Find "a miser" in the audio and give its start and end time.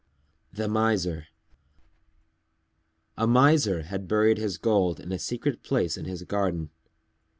3.17-3.83